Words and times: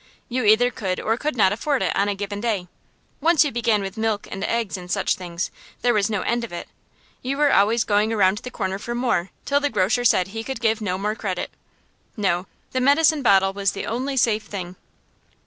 You 0.29 0.43
either 0.45 0.71
could 0.71 0.99
or 0.99 1.15
could 1.15 1.35
not 1.37 1.53
afford 1.53 1.83
it, 1.83 1.95
on 1.95 2.09
a 2.09 2.15
given 2.15 2.41
day. 2.41 2.67
Once 3.19 3.45
you 3.45 3.51
began 3.51 3.83
with 3.83 3.97
milk 3.97 4.27
and 4.31 4.43
eggs 4.43 4.75
and 4.75 4.89
such 4.89 5.15
things, 5.15 5.51
there 5.83 5.93
was 5.93 6.09
no 6.09 6.21
end 6.23 6.43
of 6.43 6.51
it. 6.51 6.67
You 7.21 7.37
were 7.37 7.53
always 7.53 7.83
going 7.83 8.11
around 8.11 8.39
the 8.39 8.49
corner 8.49 8.79
for 8.79 8.95
more, 8.95 9.29
till 9.45 9.59
the 9.59 9.69
grocer 9.69 10.03
said 10.03 10.29
he 10.29 10.43
could 10.43 10.59
give 10.59 10.81
no 10.81 10.97
more 10.97 11.13
credit. 11.13 11.51
No; 12.17 12.47
the 12.71 12.81
medicine 12.81 13.21
bottle 13.21 13.53
was 13.53 13.73
the 13.73 13.85
only 13.85 14.17
safe 14.17 14.45
thing. 14.45 14.75